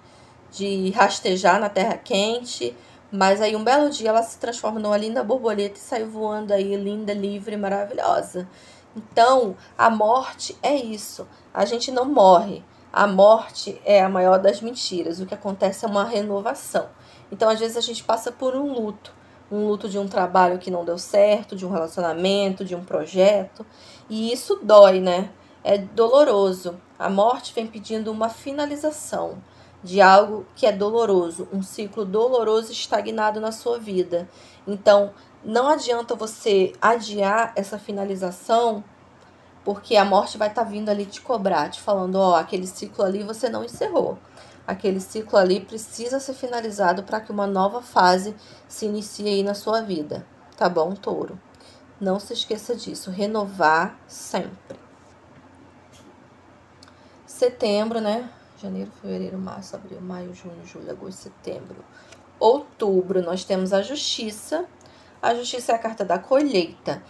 de 0.51 0.91
rastejar 0.91 1.61
na 1.61 1.69
terra 1.69 1.97
quente, 1.97 2.77
mas 3.11 3.41
aí 3.41 3.55
um 3.55 3.63
belo 3.63 3.89
dia 3.89 4.09
ela 4.09 4.23
se 4.23 4.39
transforma 4.39 4.81
numa 4.81 4.97
linda 4.97 5.23
borboleta 5.23 5.79
e 5.79 5.83
sai 5.83 6.05
voando 6.05 6.53
aí 6.53 6.75
linda, 6.77 7.15
livre, 7.15 7.57
maravilhosa. 7.57 8.49
Então, 8.97 9.57
a 9.77 9.89
morte 9.89 10.57
é 10.63 10.75
isso. 10.75 11.27
A 11.53 11.65
gente 11.65 11.91
não 11.91 12.05
morre. 12.05 12.63
A 12.93 13.07
morte 13.07 13.81
é 13.85 14.03
a 14.03 14.09
maior 14.09 14.39
das 14.39 14.61
mentiras. 14.61 15.21
O 15.21 15.27
que 15.27 15.35
acontece 15.35 15.85
é 15.85 15.89
uma 15.89 16.05
renovação. 16.05 16.89
Então, 17.31 17.49
às 17.49 17.59
vezes 17.59 17.77
a 17.77 17.81
gente 17.81 18.05
passa 18.05 18.31
por 18.31 18.55
um 18.55 18.73
luto, 18.73 19.15
um 19.51 19.67
luto 19.67 19.89
de 19.89 19.99
um 19.99 20.07
trabalho 20.07 20.59
que 20.59 20.71
não 20.71 20.85
deu 20.85 20.99
certo, 20.99 21.57
de 21.57 21.65
um 21.65 21.71
relacionamento, 21.71 22.65
de 22.65 22.75
um 22.75 22.85
projeto. 22.85 23.65
E 24.11 24.31
isso 24.31 24.61
dói, 24.63 25.01
né? 25.01 25.31
É 25.65 25.79
doloroso. 25.79 26.79
A 26.99 27.09
morte 27.09 27.55
vem 27.55 27.67
pedindo 27.67 28.13
uma 28.13 28.29
finalização 28.29 29.39
de 29.83 30.01
algo 30.01 30.47
que 30.55 30.67
é 30.67 30.73
doloroso, 30.73 31.49
um 31.53 31.63
ciclo 31.63 32.05
doloroso 32.05 32.71
estagnado 32.71 33.41
na 33.41 33.51
sua 33.51 33.79
vida. 33.79 34.29
Então, 34.67 35.13
não 35.45 35.69
adianta 35.69 36.15
você 36.15 36.73
adiar 36.81 37.53
essa 37.57 37.79
finalização, 37.79 38.85
porque 39.65 39.97
a 39.97 40.05
morte 40.05 40.39
vai 40.39 40.49
estar 40.49 40.65
tá 40.65 40.71
vindo 40.71 40.89
ali 40.89 41.07
te 41.07 41.21
cobrar, 41.21 41.69
te 41.69 41.81
falando, 41.81 42.17
ó, 42.17 42.33
oh, 42.33 42.35
aquele 42.35 42.67
ciclo 42.67 43.05
ali 43.05 43.23
você 43.23 43.49
não 43.49 43.65
encerrou. 43.65 44.19
Aquele 44.67 45.01
ciclo 45.01 45.39
ali 45.39 45.61
precisa 45.61 46.21
ser 46.21 46.35
finalizado 46.35 47.03
para 47.03 47.21
que 47.21 47.33
uma 47.33 47.47
nova 47.47 47.83
fase 47.83 48.35
se 48.69 48.87
inicie 48.87 49.27
aí 49.27 49.43
na 49.43 49.55
sua 49.55 49.81
vida. 49.81 50.25
Tá 50.57 50.69
bom, 50.69 50.95
touro? 50.95 51.39
Não 52.01 52.21
se 52.21 52.33
esqueça 52.33 52.75
disso, 52.75 53.11
renovar 53.11 53.99
sempre. 54.07 54.79
Setembro, 57.27 58.01
né? 58.01 58.31
Janeiro, 58.61 58.93
fevereiro, 59.01 59.39
março, 59.39 59.75
abril, 59.75 60.01
maio, 60.01 60.33
junho, 60.33 60.65
julho, 60.65 60.91
agosto, 60.91 61.23
setembro. 61.23 61.85
Outubro, 62.39 63.21
nós 63.23 63.45
temos 63.45 63.73
a 63.73 63.83
justiça. 63.83 64.65
A 65.23 65.35
justiça 65.35 65.73
é 65.73 65.75
a 65.77 65.79
carta 65.79 66.05
da 66.05 66.19
colheita. 66.19 67.03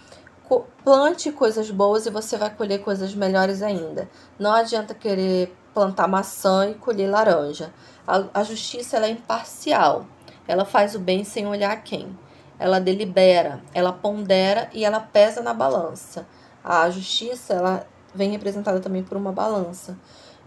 Plante 0.85 1.33
coisas 1.33 1.71
boas 1.71 2.05
e 2.05 2.11
você 2.11 2.37
vai 2.37 2.55
colher 2.55 2.83
coisas 2.83 3.15
melhores 3.15 3.63
ainda. 3.63 4.09
Não 4.39 4.53
adianta 4.53 4.95
querer 4.95 5.57
plantar 5.73 6.07
maçã 6.07 6.69
e 6.69 6.75
colher 6.75 7.09
laranja. 7.09 7.73
A, 8.07 8.25
a 8.35 8.45
justiça 8.45 8.99
é 8.99 9.09
imparcial. 9.09 10.07
Ela 10.47 10.67
faz 10.67 10.95
o 10.95 10.99
bem 10.99 11.25
sem 11.25 11.47
olhar 11.47 11.75
quem 11.83 12.15
ela 12.63 12.79
delibera, 12.79 13.61
ela 13.75 13.93
pondera 13.93 14.71
e 14.73 14.85
ela 14.85 15.01
pesa 15.01 15.43
na 15.43 15.53
balança. 15.53 16.25
A 16.63 16.89
justiça, 16.91 17.55
ela 17.55 17.85
vem 18.15 18.31
representada 18.31 18.79
também 18.79 19.03
por 19.03 19.17
uma 19.17 19.33
balança. 19.33 19.99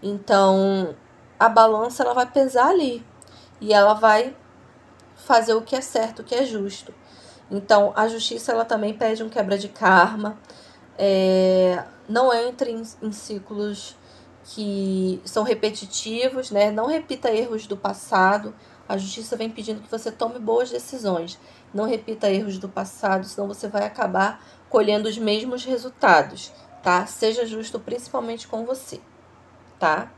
Então, 0.02 0.96
a 1.38 1.46
balança 1.46 2.02
ela 2.02 2.14
vai 2.14 2.24
pesar 2.24 2.70
ali 2.70 3.04
e 3.60 3.74
ela 3.74 3.92
vai 3.92 4.34
fazer 5.14 5.52
o 5.52 5.60
que 5.60 5.76
é 5.76 5.82
certo, 5.82 6.20
o 6.20 6.24
que 6.24 6.34
é 6.34 6.46
justo. 6.46 6.94
Então, 7.50 7.92
a 7.94 8.08
justiça 8.08 8.52
ela 8.52 8.64
também 8.64 8.94
pede 8.94 9.22
um 9.22 9.28
quebra 9.28 9.56
de 9.56 9.68
karma. 9.68 10.38
É, 10.98 11.84
não 12.08 12.32
entre 12.32 12.70
em, 12.70 12.82
em 13.02 13.12
ciclos 13.12 13.96
que 14.44 15.20
são 15.24 15.42
repetitivos, 15.42 16.50
né? 16.50 16.70
Não 16.70 16.86
repita 16.86 17.30
erros 17.30 17.66
do 17.66 17.76
passado. 17.76 18.54
A 18.88 18.96
justiça 18.96 19.36
vem 19.36 19.50
pedindo 19.50 19.80
que 19.80 19.90
você 19.90 20.10
tome 20.10 20.38
boas 20.38 20.70
decisões. 20.70 21.38
Não 21.74 21.84
repita 21.84 22.30
erros 22.30 22.58
do 22.58 22.68
passado, 22.68 23.26
senão 23.26 23.48
você 23.48 23.68
vai 23.68 23.84
acabar 23.84 24.40
colhendo 24.68 25.08
os 25.08 25.18
mesmos 25.18 25.64
resultados, 25.64 26.52
tá? 26.82 27.06
Seja 27.06 27.44
justo 27.44 27.78
principalmente 27.78 28.46
com 28.46 28.64
você, 28.64 29.00
tá? 29.78 30.10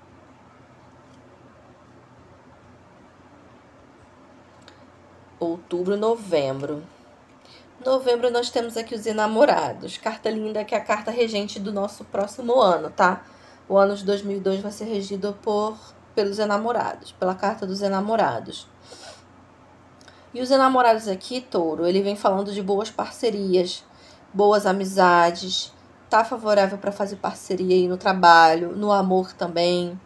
Outubro, 5.40 5.96
novembro. 5.96 6.82
Novembro 7.84 8.28
nós 8.30 8.50
temos 8.50 8.76
aqui 8.76 8.94
os 8.94 9.06
enamorados. 9.06 9.96
Carta 9.98 10.28
linda 10.28 10.64
que 10.64 10.74
é 10.74 10.78
a 10.78 10.84
carta 10.84 11.12
regente 11.12 11.60
do 11.60 11.72
nosso 11.72 12.04
próximo 12.04 12.60
ano, 12.60 12.90
tá? 12.90 13.24
O 13.68 13.76
ano 13.78 13.94
de 13.94 14.04
2002 14.04 14.60
vai 14.60 14.72
ser 14.72 14.84
regido 14.84 15.36
por 15.42 15.78
pelos 16.12 16.40
enamorados, 16.40 17.12
pela 17.12 17.36
carta 17.36 17.64
dos 17.64 17.80
enamorados. 17.80 18.66
E 20.34 20.40
os 20.40 20.50
enamorados 20.50 21.06
aqui, 21.06 21.40
touro, 21.40 21.86
ele 21.86 22.02
vem 22.02 22.16
falando 22.16 22.52
de 22.52 22.60
boas 22.60 22.90
parcerias, 22.90 23.84
boas 24.34 24.66
amizades, 24.66 25.72
tá 26.10 26.24
favorável 26.24 26.76
para 26.78 26.90
fazer 26.90 27.16
parceria 27.16 27.76
aí 27.76 27.86
no 27.86 27.96
trabalho, 27.96 28.74
no 28.74 28.90
amor 28.90 29.32
também. 29.32 29.98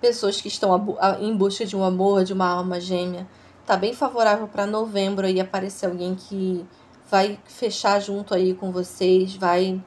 Pessoas 0.00 0.40
que 0.40 0.46
estão 0.46 0.96
em 1.18 1.36
busca 1.36 1.66
de 1.66 1.74
um 1.74 1.82
amor, 1.82 2.22
de 2.22 2.32
uma 2.32 2.48
alma 2.48 2.80
gêmea. 2.80 3.26
Tá 3.66 3.76
bem 3.76 3.92
favorável 3.92 4.46
para 4.46 4.64
novembro 4.64 5.26
aí 5.26 5.40
aparecer 5.40 5.86
alguém 5.86 6.14
que 6.14 6.64
vai 7.10 7.38
fechar 7.46 8.00
junto 8.00 8.34
aí 8.34 8.54
com 8.54 8.72
vocês, 8.72 9.34
vai 9.34 9.80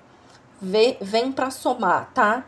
ver, 0.61 0.97
vem 1.01 1.31
para 1.31 1.51
somar, 1.51 2.11
tá? 2.13 2.45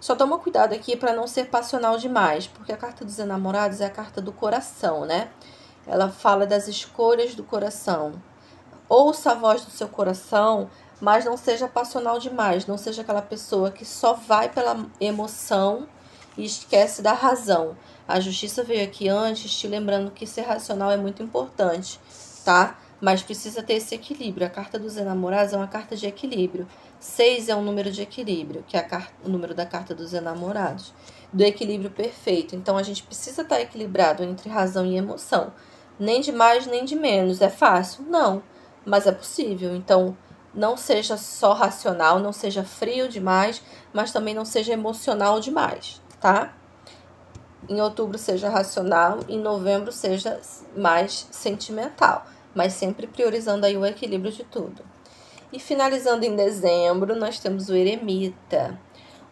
Só 0.00 0.14
toma 0.14 0.38
cuidado 0.38 0.74
aqui 0.74 0.96
para 0.96 1.14
não 1.14 1.26
ser 1.26 1.46
passional 1.46 1.96
demais, 1.96 2.46
porque 2.46 2.72
a 2.72 2.76
carta 2.76 3.04
dos 3.04 3.18
enamorados 3.18 3.80
é 3.80 3.86
a 3.86 3.90
carta 3.90 4.20
do 4.20 4.32
coração, 4.32 5.04
né? 5.04 5.30
Ela 5.86 6.10
fala 6.10 6.46
das 6.46 6.68
escolhas 6.68 7.34
do 7.34 7.42
coração. 7.42 8.12
Ouça 8.88 9.32
a 9.32 9.34
voz 9.34 9.64
do 9.64 9.70
seu 9.70 9.88
coração, 9.88 10.70
mas 11.00 11.24
não 11.24 11.36
seja 11.36 11.66
passional 11.66 12.18
demais, 12.18 12.66
não 12.66 12.76
seja 12.76 13.02
aquela 13.02 13.22
pessoa 13.22 13.70
que 13.70 13.84
só 13.84 14.12
vai 14.12 14.48
pela 14.48 14.86
emoção 15.00 15.88
e 16.36 16.44
esquece 16.44 17.00
da 17.00 17.12
razão. 17.12 17.76
A 18.06 18.20
justiça 18.20 18.62
veio 18.62 18.84
aqui 18.84 19.08
antes, 19.08 19.54
te 19.54 19.66
lembrando 19.66 20.10
que 20.10 20.26
ser 20.26 20.42
racional 20.42 20.90
é 20.90 20.96
muito 20.96 21.22
importante, 21.22 21.98
tá? 22.44 22.76
Mas 23.04 23.22
precisa 23.22 23.62
ter 23.62 23.74
esse 23.74 23.94
equilíbrio. 23.94 24.46
A 24.46 24.50
carta 24.50 24.78
dos 24.78 24.96
enamorados 24.96 25.52
é 25.52 25.58
uma 25.58 25.68
carta 25.68 25.94
de 25.94 26.06
equilíbrio. 26.06 26.66
Seis 26.98 27.50
é 27.50 27.54
um 27.54 27.62
número 27.62 27.92
de 27.92 28.00
equilíbrio, 28.00 28.64
que 28.66 28.78
é 28.78 28.80
carta, 28.80 29.12
o 29.22 29.28
número 29.28 29.54
da 29.54 29.66
carta 29.66 29.94
dos 29.94 30.14
enamorados, 30.14 30.94
do 31.30 31.44
equilíbrio 31.44 31.90
perfeito. 31.90 32.56
Então 32.56 32.78
a 32.78 32.82
gente 32.82 33.02
precisa 33.02 33.42
estar 33.42 33.60
equilibrado 33.60 34.24
entre 34.24 34.48
razão 34.48 34.86
e 34.86 34.96
emoção. 34.96 35.52
Nem 36.00 36.22
de 36.22 36.32
mais 36.32 36.66
nem 36.66 36.82
de 36.82 36.96
menos. 36.96 37.42
É 37.42 37.50
fácil? 37.50 38.04
Não, 38.04 38.42
mas 38.86 39.06
é 39.06 39.12
possível. 39.12 39.76
Então 39.76 40.16
não 40.54 40.74
seja 40.74 41.18
só 41.18 41.52
racional, 41.52 42.18
não 42.18 42.32
seja 42.32 42.64
frio 42.64 43.06
demais, 43.06 43.60
mas 43.92 44.12
também 44.12 44.32
não 44.34 44.46
seja 44.46 44.72
emocional 44.72 45.40
demais, 45.40 46.00
tá? 46.18 46.54
Em 47.68 47.82
outubro 47.82 48.16
seja 48.16 48.48
racional, 48.48 49.18
em 49.28 49.38
novembro 49.38 49.92
seja 49.92 50.40
mais 50.74 51.28
sentimental, 51.30 52.24
mas 52.54 52.74
sempre 52.74 53.06
priorizando 53.06 53.66
aí 53.66 53.76
o 53.76 53.84
equilíbrio 53.84 54.32
de 54.32 54.44
tudo. 54.44 54.82
E 55.52 55.58
finalizando 55.58 56.24
em 56.24 56.34
dezembro, 56.34 57.14
nós 57.14 57.38
temos 57.38 57.68
o 57.68 57.74
eremita. 57.74 58.78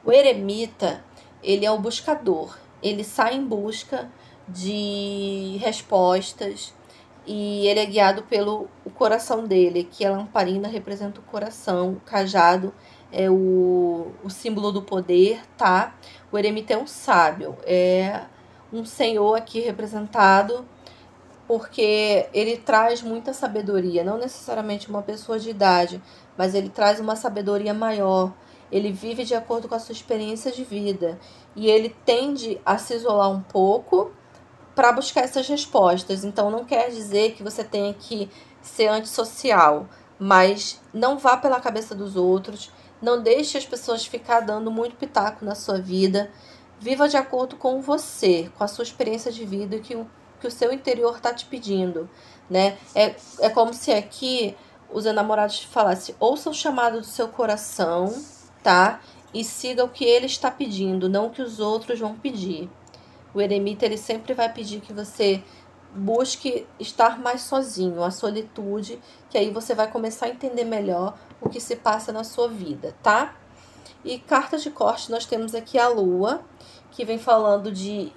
O 0.05 0.13
eremita, 0.13 1.05
ele 1.43 1.67
é 1.67 1.71
o 1.71 1.79
buscador. 1.79 2.57
Ele 2.83 3.05
sai 3.05 3.35
em 3.35 3.45
busca 3.45 4.11
de 4.49 5.59
respostas 5.61 6.75
e 7.27 7.67
ele 7.67 7.81
é 7.81 7.87
guiado 7.87 8.25
pelo 8.25 8.69
o 8.85 8.91
coração 8.91 9.45
dele, 9.45 9.85
que 9.85 10.05
a 10.05 10.11
lamparina 10.11 10.69
representa 10.69 11.21
o 11.21 11.25
coração, 11.25 11.93
o 11.93 12.01
cajado 12.01 12.75
é 13.13 13.31
o, 13.31 14.11
o 14.25 14.31
símbolo 14.31 14.73
do 14.73 14.83
poder, 14.83 15.41
tá? 15.57 15.95
O 16.33 16.39
eremita 16.39 16.75
é 16.75 16.79
um 16.79 16.87
sábio, 16.87 17.57
é 17.65 18.23
um 18.73 18.85
senhor 18.85 19.35
aqui 19.37 19.61
representado 19.61 20.67
porque 21.53 22.31
ele 22.33 22.57
traz 22.57 23.03
muita 23.03 23.35
sabedoria, 23.35 24.03
não 24.03 24.17
necessariamente 24.17 24.89
uma 24.89 25.03
pessoa 25.03 25.39
de 25.39 25.51
idade, 25.51 26.03
mas 26.35 26.55
ele 26.55 26.71
traz 26.71 26.99
uma 26.99 27.15
sabedoria 27.15 27.75
maior. 27.75 28.33
Ele 28.71 28.91
vive 28.91 29.23
de 29.23 29.35
acordo 29.35 29.69
com 29.69 29.75
a 29.75 29.79
sua 29.79 29.93
experiência 29.93 30.51
de 30.51 30.65
vida 30.65 31.21
e 31.55 31.69
ele 31.69 31.95
tende 32.07 32.59
a 32.65 32.79
se 32.79 32.95
isolar 32.95 33.31
um 33.31 33.43
pouco 33.43 34.13
para 34.75 34.93
buscar 34.93 35.25
essas 35.25 35.47
respostas. 35.47 36.25
Então 36.25 36.51
não 36.51 36.65
quer 36.65 36.89
dizer 36.89 37.35
que 37.35 37.43
você 37.43 37.63
tenha 37.63 37.93
que 37.93 38.31
ser 38.63 38.89
antissocial, 38.89 39.87
mas 40.19 40.81
não 40.91 41.19
vá 41.19 41.37
pela 41.37 41.61
cabeça 41.61 41.95
dos 41.95 42.17
outros, 42.17 42.73
não 42.99 43.23
deixe 43.23 43.59
as 43.59 43.67
pessoas 43.67 44.07
ficar 44.07 44.41
dando 44.41 44.71
muito 44.71 44.97
pitaco 44.97 45.45
na 45.45 45.55
sua 45.55 45.79
vida. 45.79 46.31
Viva 46.81 47.11
de 47.11 47.19
acordo 47.19 47.57
com 47.57 47.83
você, 47.83 48.51
com 48.57 48.65
a 48.65 48.69
sua 48.69 48.85
experiência 48.85 49.31
de 49.31 49.45
vida 49.45 49.77
e 49.77 49.81
que 49.81 49.95
o 49.95 50.09
que 50.43 50.49
o 50.49 50.51
seu 50.51 50.73
interior 50.73 51.17
está 51.17 51.33
te 51.33 51.47
pedindo, 51.47 52.11
né? 52.51 52.77
É, 52.97 53.15
é 53.39 53.49
como 53.49 53.73
se 53.73 53.93
aqui 53.93 54.57
os 54.93 55.07
enamorados 55.07 55.63
falassem, 55.63 56.17
ouça 56.19 56.51
o 56.51 56.55
chamado 56.55 56.99
do 56.99 57.07
seu 57.07 57.29
coração, 57.29 58.13
tá? 58.61 59.01
E 59.33 59.45
siga 59.45 59.85
o 59.85 59.89
que 59.89 60.05
ele 60.05 60.27
está 60.27 60.51
pedindo, 60.51 61.09
não 61.09 61.27
o 61.27 61.31
que 61.31 61.41
os 61.41 61.61
outros 61.61 62.01
vão 62.01 62.15
pedir. 62.17 62.69
O 63.33 63.41
eremita, 63.41 63.87
ele 63.87 63.97
sempre 63.97 64.35
vai 64.35 64.53
pedir 64.53 64.81
que 64.81 64.93
você 64.93 65.43
busque 65.95 66.67
estar 66.79 67.19
mais 67.21 67.43
sozinho, 67.43 68.03
a 68.03 68.11
solitude, 68.11 68.99
que 69.31 69.39
aí 69.39 69.51
você 69.51 69.75
vai 69.75 69.91
começar 69.91 70.27
a 70.27 70.31
entender 70.31 70.65
melhor 70.65 71.17
o 71.41 71.49
que 71.49 71.61
se 71.61 71.77
passa 71.77 72.11
na 72.13 72.25
sua 72.25 72.49
vida, 72.49 72.95
tá? 73.01 73.37
E 74.05 74.19
cartas 74.19 74.63
de 74.63 74.71
corte, 74.71 75.11
nós 75.11 75.25
temos 75.25 75.55
aqui 75.55 75.79
a 75.79 75.89
lua, 75.89 76.43
que 76.91 77.05
vem 77.05 77.19
falando 77.19 77.71
de 77.71 78.13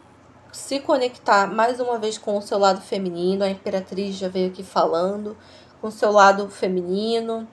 se 0.56 0.80
conectar 0.80 1.48
mais 1.48 1.82
uma 1.82 2.00
vez 2.00 2.18
com 2.18 2.38
o 2.38 2.42
seu 2.42 2.58
lado 2.58 2.80
feminino. 2.80 3.44
A 3.44 3.50
Imperatriz 3.50 4.16
já 4.16 4.30
veio 4.30 4.48
aqui 4.48 4.64
falando, 4.64 5.38
com 5.82 5.88
o 5.88 5.92
seu 5.92 6.12
lado 6.12 6.50
feminino, 6.50 7.46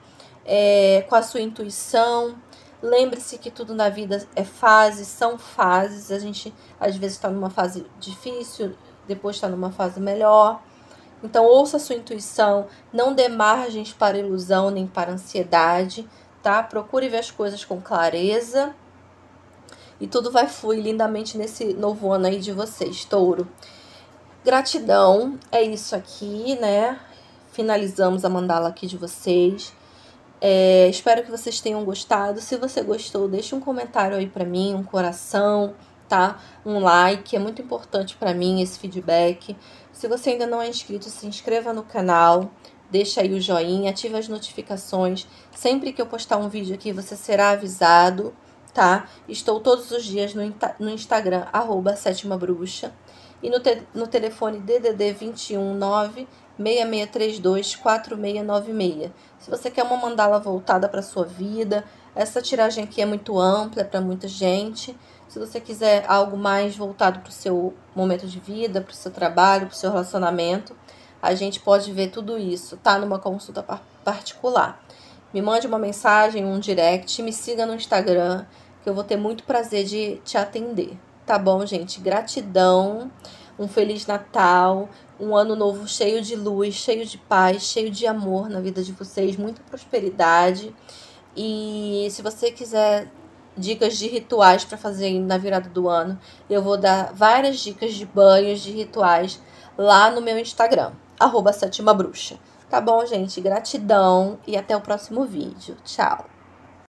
é, 0.45 1.05
com 1.09 1.15
a 1.15 1.21
sua 1.21 1.41
intuição. 1.41 2.35
Lembre-se 2.81 3.37
que 3.37 3.51
tudo 3.51 3.75
na 3.75 3.89
vida 3.89 4.25
é 4.35 4.45
fase, 4.45 5.05
são 5.05 5.37
fases. 5.37 6.11
A 6.11 6.17
gente 6.19 6.53
às 6.79 6.95
vezes 6.95 7.17
está 7.17 7.29
numa 7.29 7.49
fase 7.49 7.85
difícil, 7.99 8.73
depois 9.05 9.35
está 9.35 9.49
numa 9.49 9.71
fase 9.71 9.99
melhor. 9.99 10.61
Então, 11.21 11.45
ouça 11.45 11.77
a 11.77 11.79
sua 11.79 11.95
intuição, 11.95 12.67
não 12.91 13.13
dê 13.13 13.27
margens 13.27 13.93
para 13.93 14.17
ilusão 14.17 14.69
nem 14.69 14.87
para 14.87 15.11
ansiedade, 15.11 16.07
tá? 16.41 16.63
Procure 16.63 17.07
ver 17.09 17.19
as 17.19 17.31
coisas 17.31 17.63
com 17.63 17.81
clareza 17.81 18.73
e 19.99 20.07
tudo 20.07 20.31
vai 20.31 20.47
fluir 20.47 20.83
lindamente 20.83 21.37
nesse 21.37 21.73
novo 21.73 22.11
ano 22.11 22.27
aí 22.27 22.39
de 22.39 22.51
vocês, 22.51 23.05
touro. 23.05 23.47
Gratidão, 24.43 25.39
é 25.51 25.63
isso 25.63 25.95
aqui, 25.95 26.57
né? 26.59 26.99
Finalizamos 27.51 28.25
a 28.25 28.29
mandala 28.29 28.67
aqui 28.69 28.85
de 28.85 28.97
vocês. 28.97 29.73
É, 30.41 30.89
espero 30.89 31.23
que 31.23 31.31
vocês 31.31 31.61
tenham 31.61 31.85
gostado. 31.85 32.41
Se 32.41 32.57
você 32.57 32.81
gostou, 32.81 33.29
deixe 33.29 33.55
um 33.55 33.61
comentário 33.61 34.17
aí 34.17 34.27
para 34.27 34.43
mim, 34.43 34.75
um 34.75 34.83
coração, 34.83 35.73
tá? 36.09 36.39
Um 36.65 36.79
like, 36.79 37.33
é 37.35 37.39
muito 37.39 37.61
importante 37.61 38.17
para 38.17 38.33
mim 38.33 38.61
esse 38.61 38.77
feedback. 38.77 39.55
Se 39.93 40.07
você 40.07 40.31
ainda 40.31 40.45
não 40.45 40.61
é 40.61 40.67
inscrito, 40.67 41.09
se 41.09 41.25
inscreva 41.25 41.71
no 41.71 41.83
canal, 41.83 42.51
deixa 42.91 43.21
aí 43.21 43.33
o 43.33 43.39
joinha, 43.39 43.91
ative 43.91 44.17
as 44.17 44.27
notificações. 44.27 45.25
Sempre 45.55 45.93
que 45.93 46.01
eu 46.01 46.05
postar 46.05 46.37
um 46.37 46.49
vídeo 46.49 46.75
aqui, 46.75 46.91
você 46.91 47.15
será 47.15 47.51
avisado 47.51 48.33
tá? 48.73 49.07
Estou 49.27 49.59
todos 49.59 49.91
os 49.91 50.03
dias 50.03 50.33
no, 50.33 50.41
no 50.79 50.89
Instagram, 50.89 51.45
arroba 51.53 51.95
Sétima 51.95 52.37
Bruxa. 52.37 52.91
E 53.41 53.49
no, 53.49 53.59
te, 53.59 53.83
no 53.93 54.07
telefone 54.07 54.59
DDD 54.59 55.13
219 55.13 56.27
6632 56.57 57.75
4696. 57.75 59.11
Se 59.39 59.49
você 59.49 59.69
quer 59.69 59.83
uma 59.83 59.97
mandala 59.97 60.39
voltada 60.39 60.87
para 60.87 61.01
sua 61.01 61.25
vida, 61.25 61.83
essa 62.15 62.41
tiragem 62.41 62.83
aqui 62.83 63.01
é 63.01 63.05
muito 63.05 63.39
ampla 63.39 63.81
é 63.81 63.85
para 63.85 63.99
muita 63.99 64.27
gente. 64.27 64.95
Se 65.27 65.39
você 65.39 65.59
quiser 65.59 66.05
algo 66.07 66.37
mais 66.37 66.75
voltado 66.75 67.19
para 67.19 67.29
o 67.29 67.33
seu 67.33 67.73
momento 67.95 68.27
de 68.27 68.39
vida, 68.39 68.81
para 68.81 68.91
o 68.91 68.95
seu 68.95 69.11
trabalho, 69.11 69.65
para 69.65 69.73
o 69.73 69.77
seu 69.77 69.91
relacionamento, 69.91 70.75
a 71.21 71.33
gente 71.33 71.59
pode 71.59 71.91
ver 71.91 72.09
tudo 72.09 72.37
isso, 72.37 72.77
tá? 72.77 72.99
Numa 72.99 73.17
consulta 73.17 73.63
particular. 74.03 74.83
Me 75.33 75.41
mande 75.41 75.65
uma 75.65 75.79
mensagem, 75.79 76.45
um 76.45 76.59
direct, 76.59 77.21
me 77.23 77.33
siga 77.33 77.65
no 77.65 77.73
Instagram, 77.73 78.45
que 78.83 78.89
eu 78.89 78.93
vou 78.93 79.03
ter 79.03 79.17
muito 79.17 79.43
prazer 79.43 79.85
de 79.85 80.17
te 80.25 80.37
atender. 80.37 80.97
Tá 81.25 81.39
bom, 81.39 81.65
gente? 81.65 82.01
Gratidão, 82.01 83.09
um 83.57 83.67
feliz 83.67 84.05
Natal, 84.05 84.89
um 85.19 85.35
ano 85.35 85.55
novo 85.55 85.87
cheio 85.87 86.21
de 86.21 86.35
luz, 86.35 86.75
cheio 86.75 87.05
de 87.05 87.17
paz, 87.17 87.63
cheio 87.63 87.89
de 87.89 88.05
amor 88.05 88.49
na 88.49 88.59
vida 88.59 88.83
de 88.83 88.91
vocês, 88.91 89.37
muita 89.37 89.61
prosperidade. 89.63 90.75
E 91.35 92.07
se 92.11 92.21
você 92.21 92.51
quiser 92.51 93.09
dicas 93.55 93.97
de 93.97 94.07
rituais 94.07 94.65
para 94.65 94.77
fazer 94.77 95.17
na 95.19 95.37
virada 95.37 95.69
do 95.69 95.87
ano, 95.87 96.19
eu 96.49 96.61
vou 96.61 96.77
dar 96.77 97.13
várias 97.13 97.59
dicas 97.59 97.93
de 97.93 98.05
banhos, 98.05 98.59
de 98.59 98.71
rituais 98.71 99.39
lá 99.77 100.11
no 100.11 100.21
meu 100.21 100.37
Instagram, 100.37 100.91
arroba 101.19 101.53
Sétima 101.53 101.93
Bruxa. 101.93 102.37
Tá 102.69 102.81
bom, 102.81 103.05
gente? 103.05 103.39
Gratidão 103.39 104.39
e 104.47 104.57
até 104.57 104.75
o 104.75 104.81
próximo 104.81 105.25
vídeo. 105.25 105.77
Tchau! 105.85 106.32